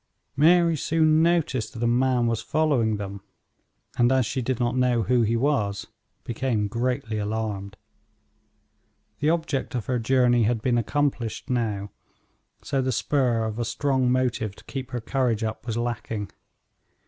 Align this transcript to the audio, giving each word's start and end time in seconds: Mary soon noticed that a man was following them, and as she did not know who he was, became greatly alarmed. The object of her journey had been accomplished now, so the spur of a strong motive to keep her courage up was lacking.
Mary 0.35 0.75
soon 0.75 1.21
noticed 1.21 1.73
that 1.73 1.83
a 1.83 1.85
man 1.85 2.25
was 2.25 2.41
following 2.41 2.97
them, 2.97 3.21
and 3.99 4.11
as 4.11 4.25
she 4.25 4.41
did 4.41 4.59
not 4.59 4.75
know 4.75 5.03
who 5.03 5.21
he 5.21 5.35
was, 5.37 5.85
became 6.23 6.67
greatly 6.67 7.19
alarmed. 7.19 7.77
The 9.19 9.29
object 9.29 9.75
of 9.75 9.85
her 9.85 9.99
journey 9.99 10.41
had 10.41 10.59
been 10.59 10.79
accomplished 10.79 11.51
now, 11.51 11.91
so 12.63 12.81
the 12.81 12.91
spur 12.91 13.43
of 13.45 13.59
a 13.59 13.63
strong 13.63 14.11
motive 14.11 14.55
to 14.55 14.63
keep 14.63 14.89
her 14.89 15.01
courage 15.01 15.43
up 15.43 15.67
was 15.67 15.77
lacking. 15.77 16.31